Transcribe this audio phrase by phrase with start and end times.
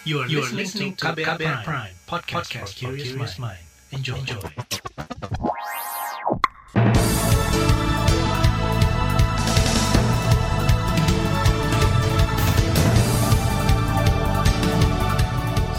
[0.00, 3.60] You are, you are listening to KBR, KBR Prime, Prime podcast, podcast for curious mind.
[3.92, 4.16] Enjoy.
[4.16, 4.40] Enjoy.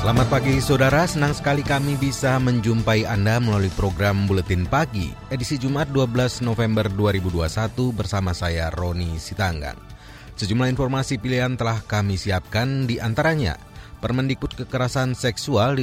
[0.05, 5.89] Selamat pagi saudara, senang sekali kami bisa menjumpai Anda melalui program Buletin Pagi, edisi Jumat
[5.89, 7.49] 12 November 2021
[7.89, 9.81] bersama saya Roni Sitanggang.
[10.37, 13.57] Sejumlah informasi pilihan telah kami siapkan di antaranya–
[14.01, 15.77] Permendikbud kekerasan seksual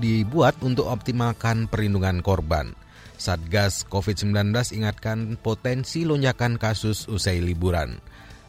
[0.00, 2.72] dibuat untuk optimalkan perlindungan korban.
[3.20, 8.00] Satgas COVID-19 ingatkan potensi lonjakan kasus usai liburan.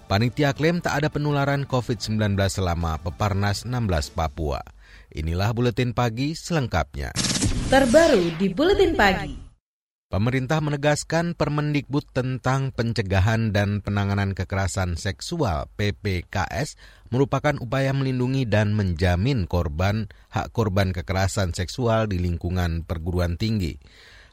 [0.08, 4.64] Panitia klaim tak ada penularan COVID-19 selama Peparnas 16 Papua.
[5.12, 7.14] Inilah Buletin Pagi selengkapnya.
[7.70, 9.50] Terbaru di Buletin Pagi.
[10.10, 16.74] Pemerintah menegaskan Permendikbud tentang pencegahan dan penanganan kekerasan seksual PPKS
[17.10, 23.78] merupakan upaya melindungi dan menjamin korban hak korban kekerasan seksual di lingkungan perguruan tinggi.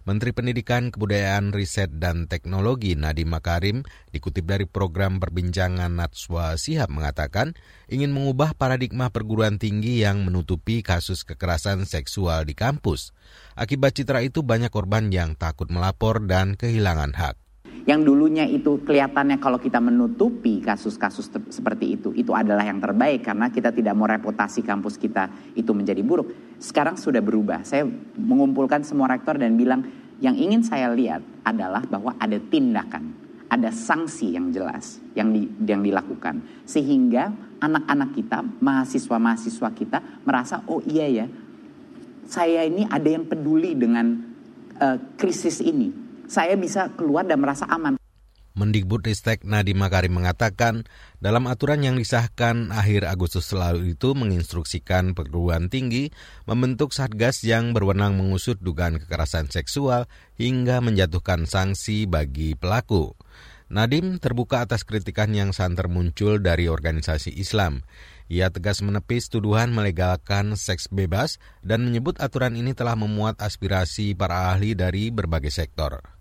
[0.07, 3.83] Menteri Pendidikan, Kebudayaan, Riset, dan Teknologi Nadiem Makarim
[4.15, 7.59] dikutip dari program perbincangan Natswa Sihab mengatakan
[7.91, 13.11] ingin mengubah paradigma perguruan tinggi yang menutupi kasus kekerasan seksual di kampus.
[13.59, 17.46] Akibat citra itu banyak korban yang takut melapor dan kehilangan hak.
[17.85, 23.53] Yang dulunya itu kelihatannya kalau kita menutupi kasus-kasus seperti itu, itu adalah yang terbaik karena
[23.53, 27.63] kita tidak mau reputasi kampus kita itu menjadi buruk sekarang sudah berubah.
[27.63, 27.85] Saya
[28.17, 29.85] mengumpulkan semua rektor dan bilang
[30.21, 33.13] yang ingin saya lihat adalah bahwa ada tindakan,
[33.53, 40.81] ada sanksi yang jelas yang di, yang dilakukan sehingga anak-anak kita, mahasiswa-mahasiswa kita merasa oh
[40.89, 41.27] iya ya,
[42.25, 44.17] saya ini ada yang peduli dengan
[44.81, 46.06] uh, krisis ini.
[46.27, 47.97] Saya bisa keluar dan merasa aman.
[48.57, 50.89] Mendikbud Ristek Nadiem Makarim mengatakan,
[51.21, 56.09] dalam aturan yang disahkan akhir Agustus lalu itu menginstruksikan perguruan tinggi
[56.49, 60.09] membentuk satgas yang berwenang mengusut dugaan kekerasan seksual
[60.41, 63.13] hingga menjatuhkan sanksi bagi pelaku.
[63.69, 67.85] Nadim terbuka atas kritikan yang santer muncul dari organisasi Islam.
[68.33, 74.55] Ia tegas menepis tuduhan melegalkan seks bebas dan menyebut aturan ini telah memuat aspirasi para
[74.55, 76.16] ahli dari berbagai sektor.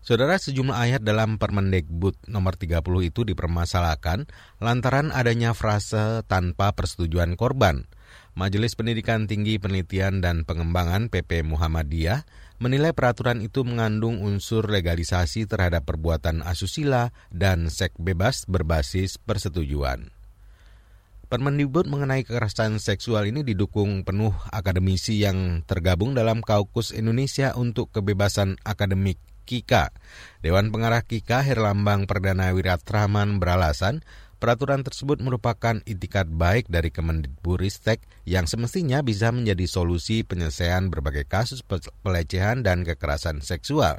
[0.00, 4.24] Saudara sejumlah ayat dalam Permendikbud nomor 30 itu dipermasalahkan
[4.56, 7.84] lantaran adanya frase tanpa persetujuan korban.
[8.32, 12.24] Majelis Pendidikan Tinggi Penelitian dan Pengembangan PP Muhammadiyah
[12.64, 20.08] menilai peraturan itu mengandung unsur legalisasi terhadap perbuatan asusila dan seks bebas berbasis persetujuan.
[21.28, 28.58] Permendikbud mengenai kekerasan seksual ini didukung penuh akademisi yang tergabung dalam Kaukus Indonesia untuk Kebebasan
[28.66, 29.90] Akademik KIKA.
[30.46, 34.06] Dewan Pengarah KIKA Herlambang Perdana Wiratraman beralasan
[34.38, 37.98] peraturan tersebut merupakan itikat baik dari Kemendikbudristek
[38.30, 41.66] yang semestinya bisa menjadi solusi penyelesaian berbagai kasus
[42.06, 43.98] pelecehan dan kekerasan seksual.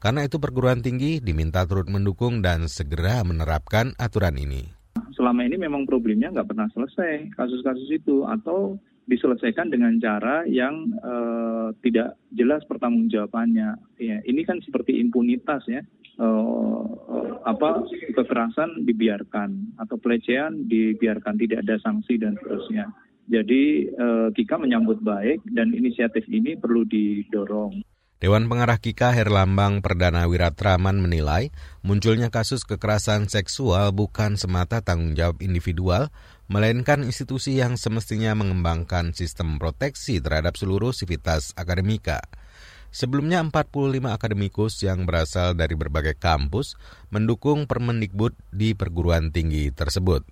[0.00, 4.72] Karena itu perguruan tinggi diminta turut mendukung dan segera menerapkan aturan ini.
[5.12, 11.70] Selama ini memang problemnya nggak pernah selesai kasus-kasus itu atau diselesaikan dengan cara yang uh,
[11.80, 13.98] tidak jelas pertanggungjawabannya.
[14.02, 15.82] Ya, ini kan seperti impunitas ya.
[16.16, 16.96] Uh,
[17.44, 17.84] apa
[18.16, 22.90] kekerasan dibiarkan atau pelecehan dibiarkan tidak ada sanksi dan seterusnya.
[23.26, 27.82] Jadi uh, Kika menyambut baik dan inisiatif ini perlu didorong.
[28.16, 31.52] Dewan Pengarah Kika Herlambang Perdana Wiratraman menilai
[31.84, 36.08] munculnya kasus kekerasan seksual bukan semata tanggung jawab individual,
[36.46, 42.22] melainkan institusi yang semestinya mengembangkan sistem proteksi terhadap seluruh sivitas akademika.
[42.94, 46.78] Sebelumnya 45 akademikus yang berasal dari berbagai kampus
[47.12, 50.24] mendukung Permendikbud di perguruan tinggi tersebut.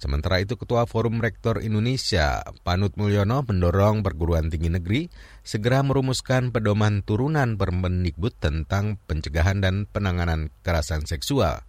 [0.00, 5.12] Sementara itu Ketua Forum Rektor Indonesia, Panut Mulyono mendorong perguruan tinggi negeri
[5.44, 11.68] segera merumuskan pedoman turunan Permendikbud tentang pencegahan dan penanganan kekerasan seksual.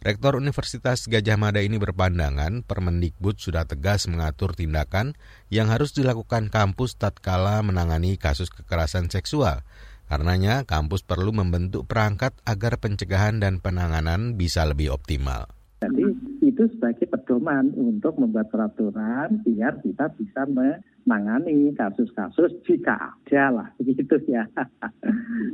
[0.00, 5.12] Rektor Universitas Gajah Mada ini berpandangan Permendikbud sudah tegas mengatur tindakan
[5.52, 9.60] yang harus dilakukan kampus tatkala menangani kasus kekerasan seksual.
[10.08, 15.52] Karenanya, kampus perlu membentuk perangkat agar pencegahan dan penanganan bisa lebih optimal.
[15.84, 16.08] Jadi
[16.48, 24.18] itu sebagai pedoman untuk membuat peraturan biar kita bisa menangani kasus-kasus jika ada lah begitu
[24.34, 24.50] ya.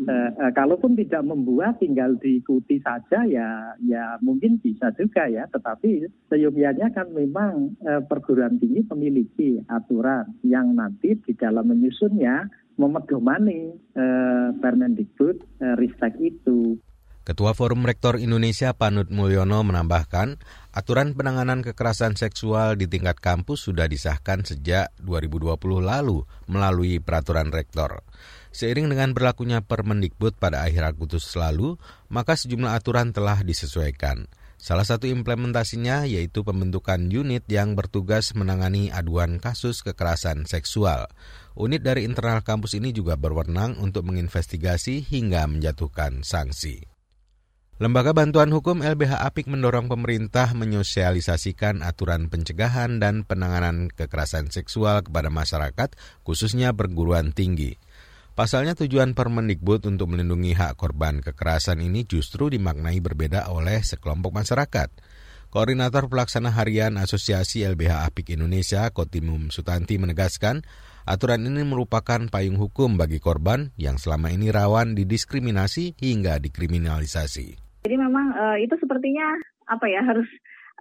[0.09, 5.45] e, e, kalaupun tidak membuat tinggal diikuti saja ya ya mungkin bisa juga ya.
[5.53, 12.49] Tetapi seyogianya kan memang e, perguruan tinggi memiliki aturan yang nanti di dalam menyusunnya
[12.81, 14.05] memedomani e,
[14.65, 16.81] Permendikbud e, Ristek itu.
[17.27, 20.39] Ketua Forum Rektor Indonesia Panut Mulyono menambahkan,
[20.77, 28.05] Aturan penanganan kekerasan seksual di tingkat kampus sudah disahkan sejak 2020 lalu melalui peraturan rektor.
[28.53, 31.81] Seiring dengan berlakunya Permendikbud pada akhir Agustus lalu,
[32.13, 34.29] maka sejumlah aturan telah disesuaikan.
[34.61, 41.09] Salah satu implementasinya yaitu pembentukan unit yang bertugas menangani aduan kasus kekerasan seksual.
[41.59, 46.96] Unit dari internal kampus ini juga berwenang untuk menginvestigasi hingga menjatuhkan sanksi.
[47.77, 55.29] Lembaga Bantuan Hukum LBH Apik mendorong pemerintah menyosialisasikan aturan pencegahan dan penanganan kekerasan seksual kepada
[55.29, 55.93] masyarakat,
[56.25, 57.77] khususnya perguruan tinggi.
[58.33, 64.89] Pasalnya tujuan Permendikbud untuk melindungi hak korban kekerasan ini justru dimaknai berbeda oleh sekelompok masyarakat.
[65.53, 70.65] Koordinator Pelaksana Harian Asosiasi LBH Apik Indonesia, Kotimum Sutanti menegaskan,
[71.05, 77.66] aturan ini merupakan payung hukum bagi korban yang selama ini rawan didiskriminasi hingga dikriminalisasi.
[77.87, 79.39] Jadi memang uh, itu sepertinya
[79.71, 80.27] apa ya harus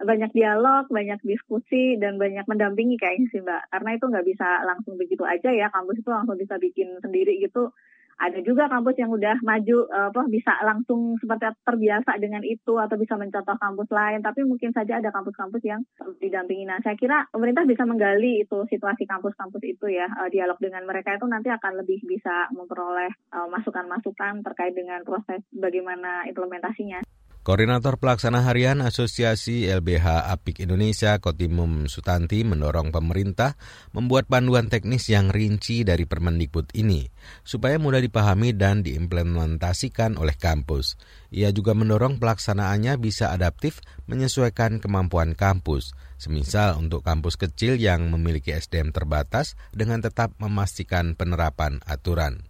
[0.02, 3.62] banyak dialog, banyak diskusi, dan banyak mendampingi kayaknya sih Mbak.
[3.70, 7.70] Karena itu nggak bisa langsung begitu aja ya, kampus itu langsung bisa bikin sendiri gitu.
[8.16, 13.14] Ada juga kampus yang udah maju, apa bisa langsung seperti terbiasa dengan itu atau bisa
[13.16, 14.20] mencontoh kampus lain.
[14.24, 15.80] Tapi mungkin saja ada kampus-kampus yang
[16.18, 16.64] didampingi.
[16.66, 20.08] Nah, saya kira pemerintah bisa menggali itu situasi kampus-kampus itu ya.
[20.16, 23.12] Uh, dialog dengan mereka itu nanti akan lebih bisa memperoleh
[23.52, 27.02] masukan masukan-masukan terkait dengan proses bagaimana implementasinya.
[27.46, 33.54] Koordinator Pelaksana Harian Asosiasi LBH Apik Indonesia Kotimum Sutanti mendorong pemerintah
[33.94, 37.06] membuat panduan teknis yang rinci dari Permendikbud ini
[37.46, 40.98] supaya mudah dipahami dan diimplementasikan oleh kampus.
[41.30, 43.78] Ia juga mendorong pelaksanaannya bisa adaptif
[44.10, 51.78] menyesuaikan kemampuan kampus, semisal untuk kampus kecil yang memiliki SDM terbatas dengan tetap memastikan penerapan
[51.86, 52.42] aturan.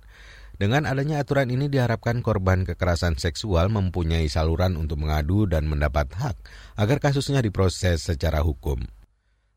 [0.57, 6.37] Dengan adanya aturan ini diharapkan korban kekerasan seksual mempunyai saluran untuk mengadu dan mendapat hak
[6.81, 8.81] agar kasusnya diproses secara hukum.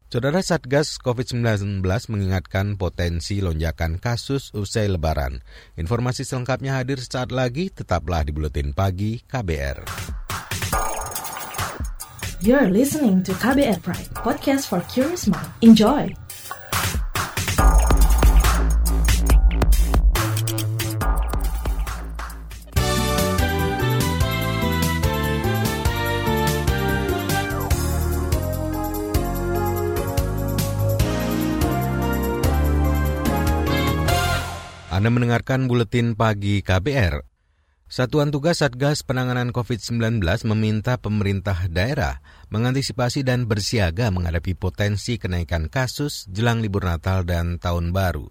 [0.09, 5.45] Saudara Satgas COVID-19 mengingatkan potensi lonjakan kasus usai lebaran.
[5.77, 9.85] Informasi selengkapnya hadir saat lagi, tetaplah di Buletin Pagi KBR.
[12.41, 15.53] You're listening to KBR Pride, podcast for curious mind.
[15.61, 16.28] Enjoy!
[35.09, 37.25] Anda mendengarkan buletin pagi KBR.
[37.89, 42.21] Satuan Tugas Satgas Penanganan COVID-19 meminta pemerintah daerah
[42.53, 48.29] mengantisipasi dan bersiaga menghadapi potensi kenaikan kasus jelang libur Natal dan Tahun Baru.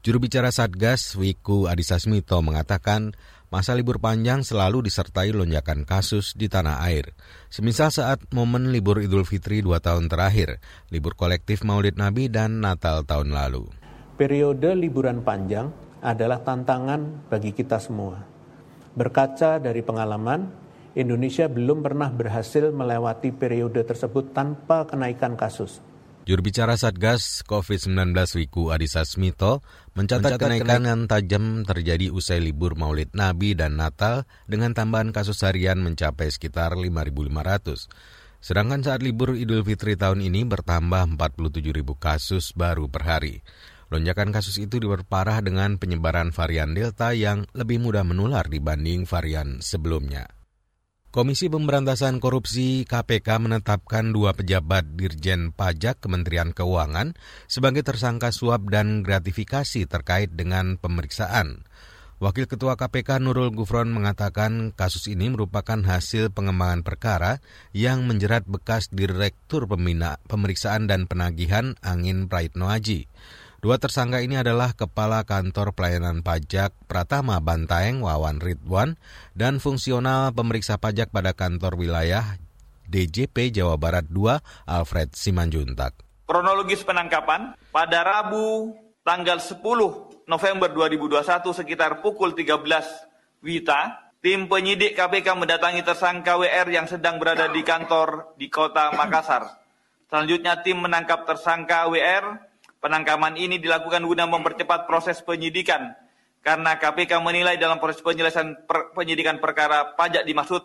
[0.00, 3.12] Juru bicara Satgas, Wiku Adhisa Smito mengatakan
[3.52, 7.12] masa libur panjang selalu disertai lonjakan kasus di tanah air.
[7.52, 10.56] Semisal saat momen libur Idul Fitri dua tahun terakhir,
[10.88, 13.68] libur kolektif Maulid Nabi dan Natal tahun lalu.
[14.16, 18.20] Periode liburan panjang adalah tantangan bagi kita semua.
[18.92, 20.52] Berkaca dari pengalaman,
[20.94, 25.80] Indonesia belum pernah berhasil melewati periode tersebut tanpa kenaikan kasus.
[26.24, 29.60] Juru bicara Satgas COVID-19 Wiku Adhisa Smito
[29.92, 35.44] mencatat, mencatat kenaikan yang tajam terjadi usai libur Maulid Nabi dan Natal dengan tambahan kasus
[35.44, 37.92] harian mencapai sekitar 5.500.
[38.40, 41.60] Sedangkan saat libur Idul Fitri tahun ini bertambah 47.000
[41.96, 43.44] kasus baru per hari.
[43.94, 50.26] Lonjakan kasus itu diperparah dengan penyebaran varian Delta yang lebih mudah menular dibanding varian sebelumnya.
[51.14, 57.14] Komisi Pemberantasan Korupsi KPK menetapkan dua pejabat Dirjen Pajak Kementerian Keuangan
[57.46, 61.62] sebagai tersangka suap dan gratifikasi terkait dengan pemeriksaan.
[62.18, 67.38] Wakil Ketua KPK Nurul Gufron mengatakan kasus ini merupakan hasil pengembangan perkara
[67.70, 73.06] yang menjerat bekas Direktur Pembina Pemeriksaan dan Penagihan Angin Praitno Aji.
[73.64, 79.00] Dua tersangka ini adalah Kepala Kantor Pelayanan Pajak Pratama Bantaeng Wawan Ridwan
[79.32, 82.36] dan fungsional pemeriksa pajak pada kantor wilayah
[82.92, 85.96] DJP Jawa Barat 2 Alfred Simanjuntak.
[86.28, 89.64] Kronologis penangkapan pada Rabu tanggal 10
[90.28, 91.24] November 2021
[91.56, 92.60] sekitar pukul 13
[93.40, 99.56] Wita, tim penyidik KPK mendatangi tersangka WR yang sedang berada di kantor di kota Makassar.
[100.12, 102.52] Selanjutnya tim menangkap tersangka WR
[102.84, 105.96] Penangkapan ini dilakukan guna mempercepat proses penyidikan
[106.44, 110.60] karena KPK menilai dalam proses penyelesaian per, penyidikan perkara pajak dimaksud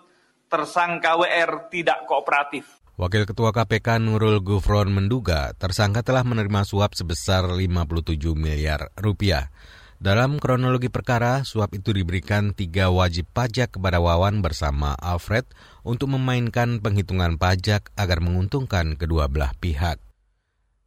[0.51, 2.83] tersangka WR tidak kooperatif.
[2.99, 9.47] Wakil Ketua KPK Nurul Gufron menduga tersangka telah menerima suap sebesar 57 miliar rupiah.
[9.95, 15.47] Dalam kronologi perkara, suap itu diberikan tiga wajib pajak kepada Wawan bersama Alfred
[15.87, 20.08] untuk memainkan penghitungan pajak agar menguntungkan kedua belah pihak.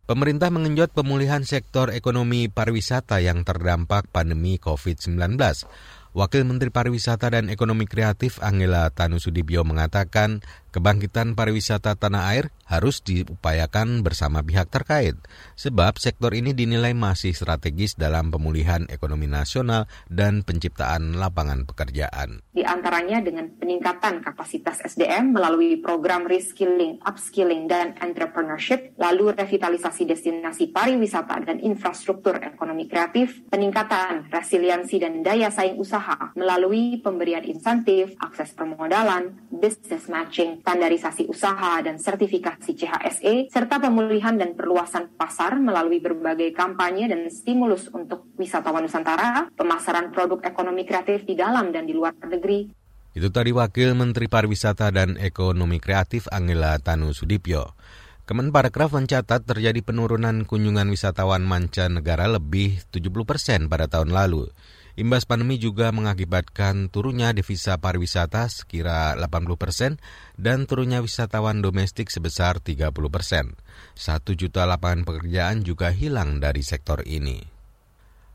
[0.03, 5.39] Pemerintah mengenjot pemulihan sektor ekonomi pariwisata yang terdampak pandemi COVID-19.
[6.11, 10.43] Wakil Menteri Pariwisata dan Ekonomi Kreatif Angela Tanusudibyo mengatakan
[10.73, 15.13] kebangkitan pariwisata tanah air harus diupayakan bersama pihak terkait,
[15.61, 22.41] sebab sektor ini dinilai masih strategis dalam pemulihan ekonomi nasional dan penciptaan lapangan pekerjaan.
[22.49, 30.73] Di antaranya dengan peningkatan kapasitas SDM melalui program reskilling, upskilling, dan entrepreneurship, lalu revitalisasi destinasi
[30.73, 38.57] pariwisata dan infrastruktur ekonomi kreatif, peningkatan resiliensi dan daya saing usaha melalui pemberian insentif, akses
[38.57, 46.55] permodalan, business matching, standarisasi usaha, dan sertifikasi CHSE, serta pemulihan dan perluasan pasar melalui berbagai
[46.55, 52.15] kampanye dan stimulus untuk wisatawan Nusantara, pemasaran produk ekonomi kreatif di dalam dan di luar
[52.23, 52.71] negeri,
[53.13, 57.77] itu tadi Wakil Menteri Pariwisata dan Ekonomi Kreatif Angela Tanu Sudipyo.
[58.25, 64.49] Kemenparekraf mencatat terjadi penurunan kunjungan wisatawan mancanegara lebih 70 persen pada tahun lalu.
[64.93, 69.93] Imbas pandemi juga mengakibatkan turunnya devisa pariwisata sekira 80 persen
[70.37, 73.57] dan turunnya wisatawan domestik sebesar 30 persen.
[73.97, 77.41] Satu juta lapangan pekerjaan juga hilang dari sektor ini.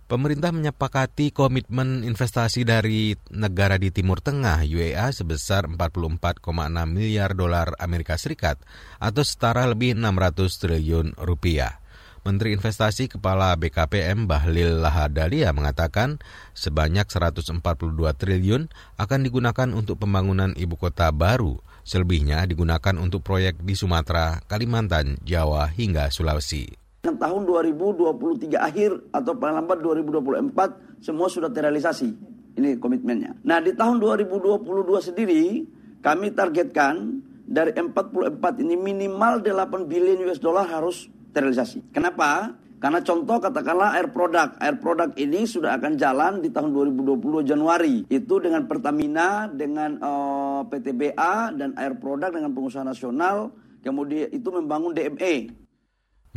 [0.08, 6.48] Pemerintah menyepakati komitmen investasi dari negara di Timur Tengah UEA sebesar 44,6
[6.88, 8.56] miliar dolar Amerika Serikat
[9.04, 11.84] atau setara lebih 600 triliun rupiah.
[12.27, 16.19] Menteri Investasi Kepala BKPM Bahlil Lahadalia mengatakan
[16.51, 17.63] sebanyak 142
[18.19, 18.67] triliun
[19.00, 21.55] akan digunakan untuk pembangunan ibu kota baru.
[21.88, 26.67] Selebihnya digunakan untuk proyek di Sumatera, Kalimantan, Jawa, hingga Sulawesi.
[27.07, 32.12] Tahun 2023 akhir atau paling lambat 2024 semua sudah terrealisasi.
[32.60, 33.39] Ini komitmennya.
[33.48, 34.67] Nah di tahun 2022
[35.00, 35.63] sendiri
[36.03, 41.07] kami targetkan dari 44 ini minimal 8 billion US dollar harus
[41.38, 41.94] terrealisasi.
[41.94, 42.58] Kenapa?
[42.77, 44.58] Karena contoh katakanlah air product.
[44.62, 48.06] Air product ini sudah akan jalan di tahun 2020 Januari.
[48.10, 53.50] Itu dengan Pertamina, dengan uh, eh, PTBA, dan air product dengan pengusaha nasional.
[53.82, 55.53] Kemudian itu membangun DME.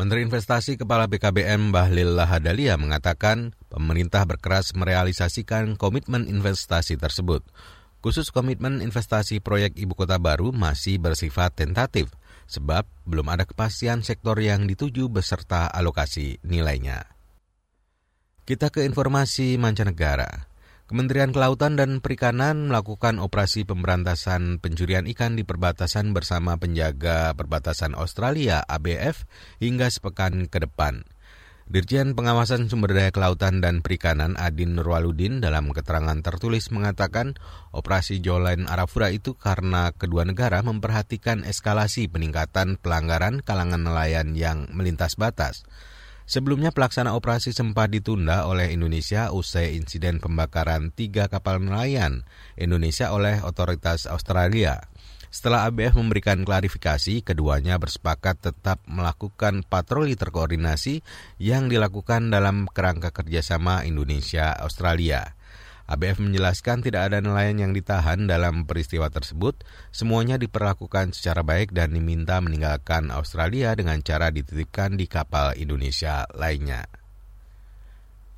[0.01, 7.45] Menteri Investasi Kepala BKBM Bahlil Lahadalia mengatakan pemerintah berkeras merealisasikan komitmen investasi tersebut.
[8.01, 12.09] Khusus komitmen investasi proyek ibu kota baru masih bersifat tentatif
[12.51, 17.07] sebab belum ada kepastian sektor yang dituju beserta alokasi nilainya.
[18.43, 20.51] Kita ke informasi mancanegara.
[20.91, 28.67] Kementerian Kelautan dan Perikanan melakukan operasi pemberantasan pencurian ikan di perbatasan bersama penjaga perbatasan Australia
[28.67, 29.23] ABF
[29.63, 31.07] hingga sepekan ke depan.
[31.71, 37.39] Dirjen Pengawasan Sumber Daya Kelautan dan Perikanan Adin Nurwaludin dalam keterangan tertulis mengatakan
[37.71, 45.15] operasi Jolain Arafura itu karena kedua negara memperhatikan eskalasi peningkatan pelanggaran kalangan nelayan yang melintas
[45.15, 45.63] batas.
[46.27, 52.27] Sebelumnya pelaksana operasi sempat ditunda oleh Indonesia usai insiden pembakaran tiga kapal nelayan
[52.59, 54.90] Indonesia oleh otoritas Australia.
[55.31, 61.07] Setelah ABF memberikan klarifikasi, keduanya bersepakat tetap melakukan patroli terkoordinasi
[61.39, 65.39] yang dilakukan dalam kerangka kerjasama Indonesia-Australia.
[65.91, 69.63] ABF menjelaskan tidak ada nelayan yang ditahan dalam peristiwa tersebut,
[69.95, 76.87] semuanya diperlakukan secara baik dan diminta meninggalkan Australia dengan cara dititipkan di kapal Indonesia lainnya.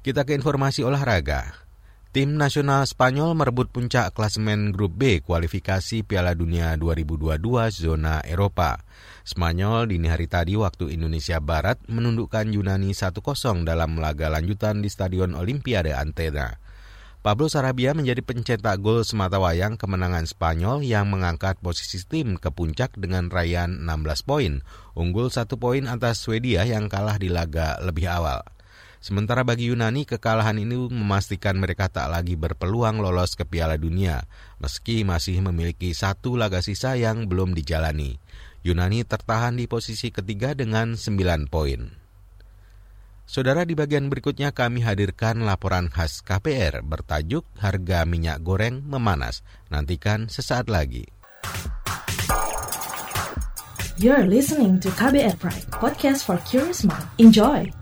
[0.04, 1.72] Kita ke informasi olahraga.
[2.12, 7.40] Tim nasional Spanyol merebut puncak klasemen Grup B kualifikasi Piala Dunia 2022
[7.73, 8.85] zona Eropa.
[9.25, 13.16] Spanyol dini hari tadi waktu Indonesia Barat menundukkan Yunani 1-0
[13.64, 16.61] dalam laga lanjutan di Stadion Olimpiade Antena.
[17.25, 22.92] Pablo Sarabia menjadi pencetak gol semata wayang kemenangan Spanyol yang mengangkat posisi tim ke puncak
[23.00, 24.61] dengan raihan 16 poin,
[24.92, 28.45] unggul satu poin atas Swedia yang kalah di laga lebih awal.
[29.02, 34.23] Sementara bagi Yunani, kekalahan ini memastikan mereka tak lagi berpeluang lolos ke Piala Dunia,
[34.62, 38.23] meski masih memiliki satu laga sisa yang belum dijalani.
[38.62, 41.90] Yunani tertahan di posisi ketiga dengan 9 poin.
[43.26, 49.42] Saudara di bagian berikutnya kami hadirkan laporan khas KPR bertajuk harga minyak goreng memanas.
[49.66, 51.11] Nantikan sesaat lagi.
[53.99, 57.06] You're listening to KBR Pride, podcast for curious mind.
[57.18, 57.82] Enjoy!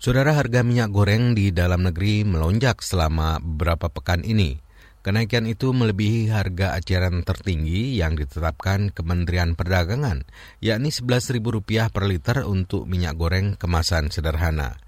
[0.00, 4.56] Saudara harga minyak goreng di dalam negeri melonjak selama beberapa pekan ini.
[5.04, 10.24] Kenaikan itu melebihi harga eceran tertinggi yang ditetapkan Kementerian Perdagangan,
[10.64, 14.80] yakni Rp11.000 per liter untuk minyak goreng kemasan sederhana.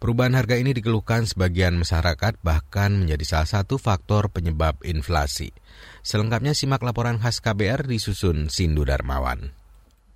[0.00, 5.52] Perubahan harga ini dikeluhkan sebagian masyarakat bahkan menjadi salah satu faktor penyebab inflasi.
[6.00, 9.52] Selengkapnya simak laporan khas KBR disusun Sindu Darmawan.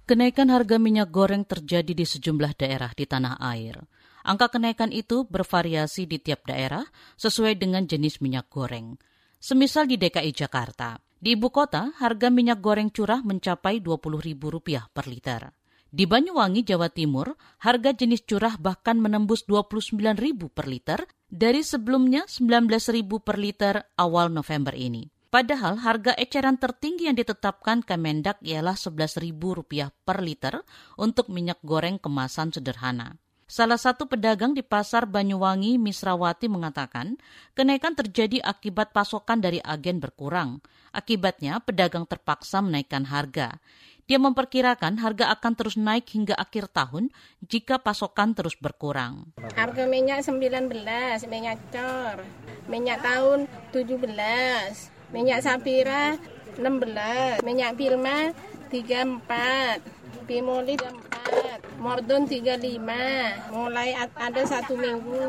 [0.08, 3.99] Kenaikan harga minyak goreng terjadi di sejumlah daerah di tanah air.
[4.24, 6.84] Angka kenaikan itu bervariasi di tiap daerah
[7.16, 9.00] sesuai dengan jenis minyak goreng.
[9.40, 15.42] Semisal di DKI Jakarta, di ibu kota harga minyak goreng curah mencapai Rp20.000 per liter.
[15.90, 17.34] Di Banyuwangi, Jawa Timur,
[17.66, 24.76] harga jenis curah bahkan menembus Rp29.000 per liter dari sebelumnya Rp19.000 per liter awal November
[24.76, 25.10] ini.
[25.30, 30.62] Padahal harga eceran tertinggi yang ditetapkan Kemendak ialah Rp11.000 per liter
[30.98, 33.18] untuk minyak goreng kemasan sederhana.
[33.50, 37.18] Salah satu pedagang di pasar Banyuwangi, Misrawati mengatakan,
[37.58, 40.62] kenaikan terjadi akibat pasokan dari agen berkurang.
[40.94, 43.58] Akibatnya, pedagang terpaksa menaikkan harga.
[44.06, 47.10] Dia memperkirakan harga akan terus naik hingga akhir tahun
[47.42, 49.34] jika pasokan terus berkurang.
[49.58, 50.70] Harga minyak 19,
[51.26, 52.22] minyak cor,
[52.70, 54.06] minyak tahun 17,
[55.10, 56.14] minyak sapira
[56.54, 58.30] 16, minyak pilma
[58.70, 59.99] 34,
[60.30, 62.78] Pimoli 4, Mordon 35,
[63.50, 65.26] mulai ada satu minggu.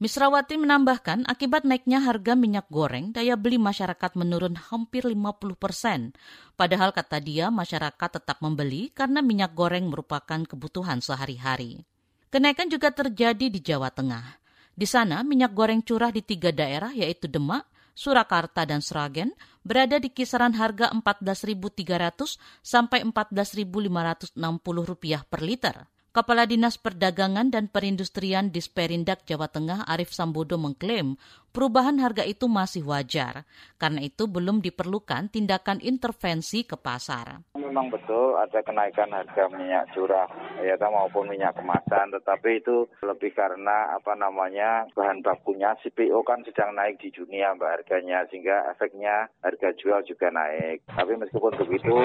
[0.00, 6.16] Misrawati menambahkan, akibat naiknya harga minyak goreng, daya beli masyarakat menurun hampir 50 persen.
[6.56, 11.84] Padahal kata dia, masyarakat tetap membeli karena minyak goreng merupakan kebutuhan sehari-hari.
[12.32, 14.40] Kenaikan juga terjadi di Jawa Tengah.
[14.72, 19.34] Di sana, minyak goreng curah di tiga daerah yaitu Demak, Surakarta dan Sragen
[19.66, 24.38] berada di kisaran harga 14.300 sampai 14.560
[24.86, 25.97] rupiah per liter.
[26.08, 31.20] Kepala Dinas Perdagangan dan Perindustrian Disperindak Jawa Tengah Arif Sambodo mengklaim
[31.52, 33.44] perubahan harga itu masih wajar.
[33.76, 37.44] Karena itu belum diperlukan tindakan intervensi ke pasar.
[37.60, 40.32] Memang betul ada kenaikan harga minyak curah
[40.64, 46.72] ya maupun minyak kemasan, tetapi itu lebih karena apa namanya bahan bakunya CPO kan sedang
[46.72, 50.88] naik di dunia mbak harganya sehingga efeknya harga jual juga naik.
[50.88, 51.96] Tapi meskipun begitu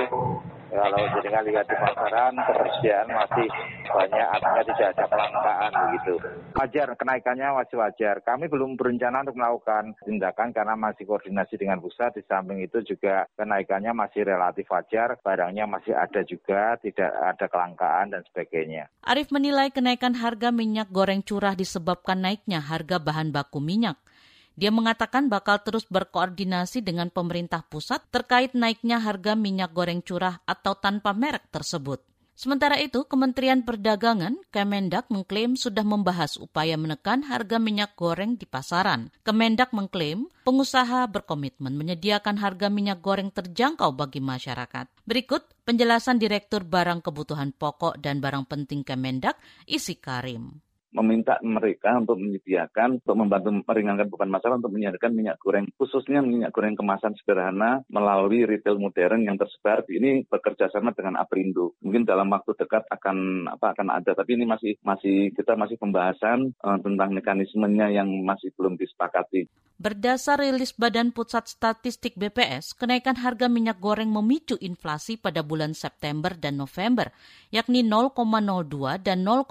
[0.73, 3.47] kalau jenengan lihat di pasaran ketersediaan masih
[3.85, 6.13] banyak artinya tidak ada kelangkaan begitu.
[6.57, 8.15] Wajar kenaikannya masih wajar.
[8.25, 12.17] Kami belum berencana untuk melakukan tindakan karena masih koordinasi dengan pusat.
[12.17, 18.13] Di samping itu juga kenaikannya masih relatif wajar, barangnya masih ada juga, tidak ada kelangkaan
[18.13, 18.89] dan sebagainya.
[19.05, 24.01] Arif menilai kenaikan harga minyak goreng curah disebabkan naiknya harga bahan baku minyak.
[24.53, 30.77] Dia mengatakan bakal terus berkoordinasi dengan pemerintah pusat terkait naiknya harga minyak goreng curah atau
[30.77, 32.05] tanpa merek tersebut.
[32.33, 39.13] Sementara itu, Kementerian Perdagangan, Kemendak mengklaim sudah membahas upaya menekan harga minyak goreng di pasaran.
[39.21, 44.89] Kemendak mengklaim pengusaha berkomitmen menyediakan harga minyak goreng terjangkau bagi masyarakat.
[45.05, 49.37] Berikut penjelasan Direktur Barang Kebutuhan Pokok dan Barang Penting Kemendak,
[49.69, 55.65] Isi Karim meminta mereka untuk menyediakan, untuk membantu meringankan beban masalah untuk menyediakan minyak goreng,
[55.75, 59.83] khususnya minyak goreng kemasan sederhana melalui retail modern yang tersebar.
[59.89, 61.75] Ini bekerja sama dengan Aprindo.
[61.81, 66.53] Mungkin dalam waktu dekat akan apa akan ada, tapi ini masih masih kita masih pembahasan
[66.61, 69.49] uh, tentang mekanismenya yang masih belum disepakati.
[69.83, 76.31] Berdasar rilis Badan Pusat Statistik BPS, kenaikan harga minyak goreng memicu inflasi pada bulan September
[76.37, 77.09] dan November,
[77.49, 79.49] yakni 0,02 dan 0,05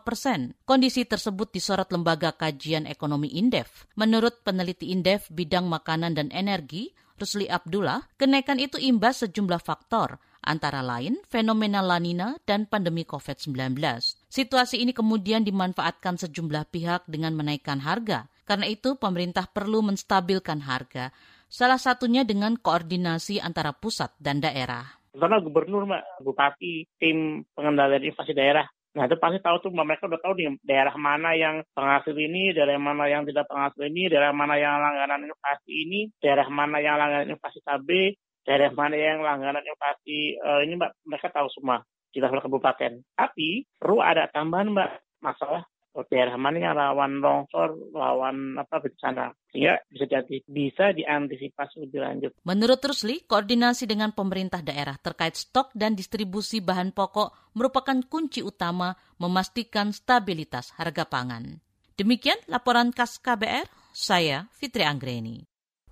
[0.00, 0.58] persen.
[0.70, 3.90] Kondisi tersebut disorot Lembaga Kajian Ekonomi Indef.
[3.98, 10.78] Menurut peneliti Indef bidang makanan dan energi, Rusli Abdullah, kenaikan itu imbas sejumlah faktor, antara
[10.78, 13.82] lain fenomena lanina dan pandemi COVID-19.
[14.30, 18.30] Situasi ini kemudian dimanfaatkan sejumlah pihak dengan menaikkan harga.
[18.46, 21.10] Karena itu, pemerintah perlu menstabilkan harga,
[21.50, 24.86] salah satunya dengan koordinasi antara pusat dan daerah.
[25.18, 30.18] Karena gubernur, Mbak, bupati, tim pengendalian inflasi daerah Nah itu pasti tahu tuh mereka udah
[30.18, 34.58] tahu nih daerah mana yang penghasil ini, daerah mana yang tidak penghasil ini, daerah mana
[34.58, 40.34] yang langganan inflasi ini, daerah mana yang langganan inflasi cabai, daerah mana yang langganan inflasi
[40.42, 42.98] uh, ini mbak mereka tahu semua di level kabupaten.
[43.14, 44.90] Tapi perlu ada tambahan mbak
[45.22, 45.69] masalah
[46.10, 49.34] daerah mana yang rawan longsor, rawan apa bencana.
[49.50, 52.32] Sehingga bisa jadi bisa diantisipasi lebih lanjut.
[52.46, 58.94] Menurut Rusli, koordinasi dengan pemerintah daerah terkait stok dan distribusi bahan pokok merupakan kunci utama
[59.18, 61.58] memastikan stabilitas harga pangan.
[61.98, 65.44] Demikian laporan khas KBR, saya Fitri Anggreni.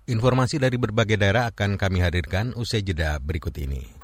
[0.09, 3.98] Informasi dari berbagai daerah akan kami hadirkan usai jeda berikut ini.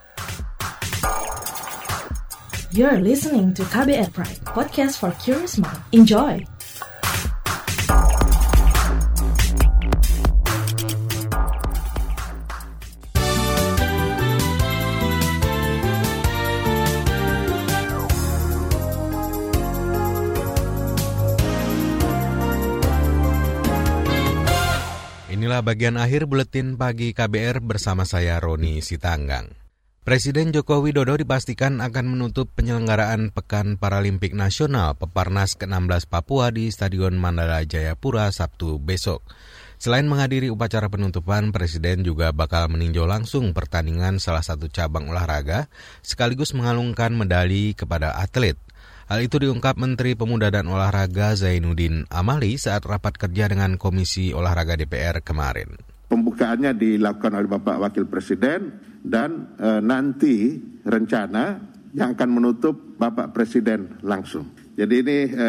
[2.75, 5.79] You're listening to KBR Pride, podcast for curious mind.
[5.95, 6.43] Enjoy!
[25.31, 29.64] Inilah bagian akhir buletin pagi KBR bersama saya Roni Sitanggang.
[30.05, 37.17] Presiden Joko Widodo dipastikan akan menutup penyelenggaraan Pekan Paralimpik Nasional Peparnas ke-16 Papua di Stadion
[37.17, 39.25] Mandala Jayapura Sabtu besok.
[39.81, 45.73] Selain menghadiri upacara penutupan, Presiden juga bakal meninjau langsung pertandingan salah satu cabang olahraga,
[46.05, 48.61] sekaligus mengalungkan medali kepada atlet.
[49.09, 54.77] Hal itu diungkap Menteri Pemuda dan Olahraga Zainuddin Amali saat rapat kerja dengan Komisi Olahraga
[54.77, 55.81] DPR kemarin.
[56.13, 61.61] Pembukaannya dilakukan oleh Bapak Wakil Presiden dan e, nanti rencana
[61.93, 64.49] yang akan menutup Bapak Presiden langsung.
[64.75, 65.47] Jadi ini e,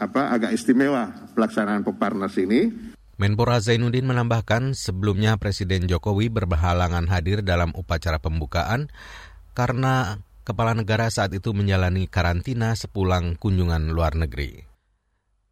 [0.00, 2.90] apa agak istimewa pelaksanaan Peparnas ini.
[3.18, 8.94] Menpora Zainuddin menambahkan sebelumnya Presiden Jokowi berhalangan hadir dalam upacara pembukaan
[9.58, 14.67] karena kepala negara saat itu menjalani karantina sepulang kunjungan luar negeri.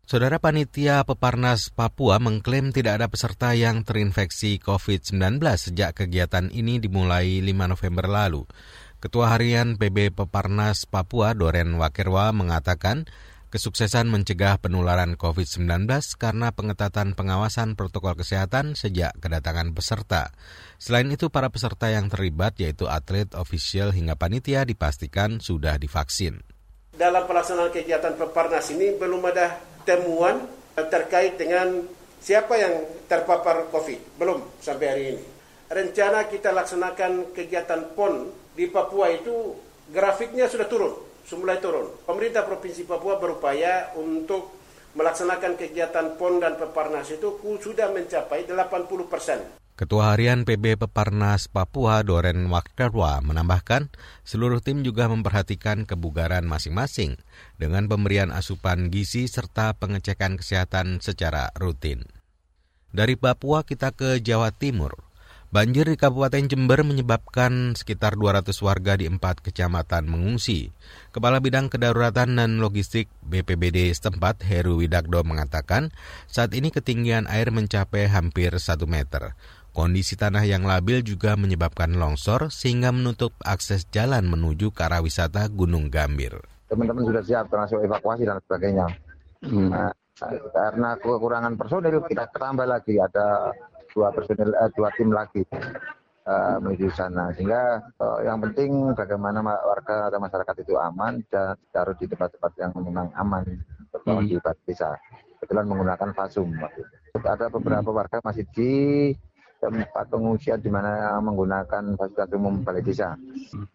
[0.06, 7.42] Saudara Panitia Peparnas Papua mengklaim tidak ada peserta yang terinfeksi COVID-19 sejak kegiatan ini dimulai
[7.42, 8.46] 5 November lalu.
[9.02, 13.10] Ketua Harian PB Peparnas Papua Doren Wakerwa mengatakan
[13.50, 15.90] kesuksesan mencegah penularan COVID-19
[16.22, 20.30] karena pengetatan pengawasan protokol kesehatan sejak kedatangan peserta.
[20.78, 26.46] Selain itu, para peserta yang terlibat yaitu atlet, ofisial hingga panitia dipastikan sudah divaksin.
[26.94, 30.44] Dalam pelaksanaan kegiatan Peparnas ini belum ada temuan
[30.76, 31.86] terkait dengan
[32.20, 34.18] siapa yang terpapar COVID.
[34.18, 35.24] Belum sampai hari ini.
[35.66, 39.56] Rencana kita laksanakan kegiatan PON di Papua itu
[39.90, 40.94] grafiknya sudah turun,
[41.34, 41.90] mulai turun.
[42.06, 44.54] Pemerintah Provinsi Papua berupaya untuk
[44.94, 49.65] melaksanakan kegiatan PON dan Peparnas itu sudah mencapai 80 persen.
[49.76, 53.92] Ketua Harian PB Peparnas Papua Doren Wakterwa menambahkan
[54.24, 57.20] seluruh tim juga memperhatikan kebugaran masing-masing
[57.60, 62.08] dengan pemberian asupan gizi serta pengecekan kesehatan secara rutin.
[62.88, 64.96] Dari Papua kita ke Jawa Timur.
[65.46, 70.74] Banjir di Kabupaten Jember menyebabkan sekitar 200 warga di empat kecamatan mengungsi.
[71.14, 75.94] Kepala Bidang Kedaruratan dan Logistik BPBD setempat Heru Widakdo mengatakan
[76.26, 79.38] saat ini ketinggian air mencapai hampir 1 meter.
[79.76, 85.52] Kondisi tanah yang labil juga menyebabkan longsor sehingga menutup akses jalan menuju ke arah wisata
[85.52, 86.40] Gunung Gambir.
[86.72, 88.88] Teman-teman sudah siap termasuk evakuasi dan sebagainya.
[89.44, 89.68] Hmm.
[89.68, 89.92] Nah,
[90.56, 93.52] karena kekurangan personil kita tambah lagi ada
[93.92, 95.44] dua personil eh, dua tim lagi
[96.24, 101.92] uh, menuju sana sehingga uh, yang penting bagaimana warga atau masyarakat itu aman dan taruh
[102.00, 103.44] di tempat-tempat yang memang aman
[103.92, 104.24] hmm.
[104.24, 104.96] di desa
[105.36, 106.48] kebetulan menggunakan fasum
[107.20, 108.72] ada beberapa warga masih di
[109.60, 113.16] tempat pengungsian di mana menggunakan fasilitas umum balai desa.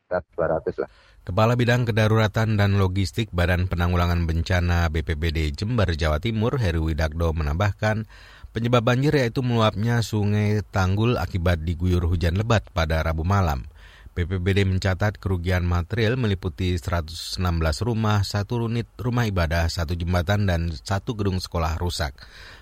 [0.09, 0.89] 200 lah.
[1.21, 8.09] Kepala Bidang Kedaruratan dan Logistik Badan Penanggulangan Bencana BPBD Jember, Jawa Timur, Heru Widakdo menambahkan,
[8.51, 13.69] penyebab banjir yaitu meluapnya sungai Tanggul akibat diguyur hujan lebat pada Rabu malam.
[14.11, 17.39] BPBD mencatat kerugian material meliputi 116
[17.79, 22.11] rumah, satu unit rumah ibadah, satu jembatan, dan satu gedung sekolah rusak.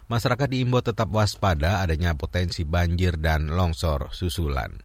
[0.10, 4.82] Masyarakat diimbau tetap waspada adanya potensi banjir dan longsor susulan.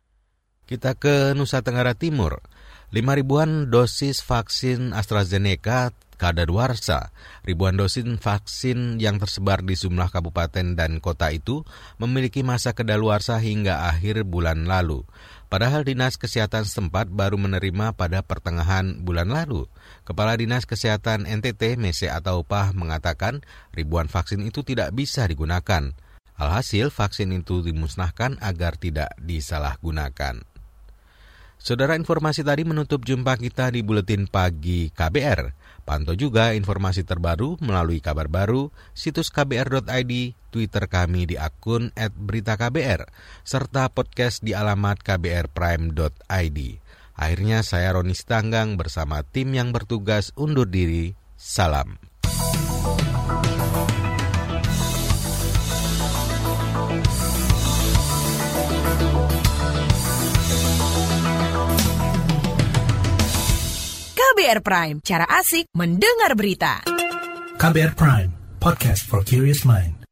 [0.69, 2.45] Kita ke Nusa Tenggara Timur.
[2.93, 7.09] Lima ribuan dosis vaksin AstraZeneca kadaluarsa.
[7.41, 11.65] Ribuan dosis vaksin yang tersebar di sejumlah kabupaten dan kota itu
[11.97, 15.09] memiliki masa kedaluarsa hingga akhir bulan lalu.
[15.49, 19.69] Padahal Dinas Kesehatan setempat baru menerima pada pertengahan bulan lalu.
[20.05, 23.41] Kepala Dinas Kesehatan NTT, Mese atau Pah, mengatakan
[23.73, 25.97] ribuan vaksin itu tidak bisa digunakan.
[26.37, 30.45] Alhasil, vaksin itu dimusnahkan agar tidak disalahgunakan.
[31.57, 35.57] Saudara informasi tadi menutup jumpa kita di Buletin Pagi KBR.
[35.89, 40.13] Pantau juga informasi terbaru melalui kabar baru, situs kbr.id,
[40.53, 43.09] Twitter kami di akun @beritaKBR,
[43.49, 46.84] serta podcast di alamat kbrprime.id.
[47.15, 51.15] Akhirnya saya Roni Stanggang bersama tim yang bertugas undur diri.
[51.39, 51.99] Salam.
[64.15, 66.83] KBR Prime, cara asik mendengar berita.
[67.55, 70.04] KBR Prime, podcast for curious mind.